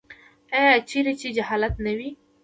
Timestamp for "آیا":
0.57-0.75